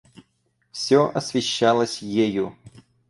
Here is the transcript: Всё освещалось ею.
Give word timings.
Всё 0.71 1.11
освещалось 1.13 2.01
ею. 2.01 2.55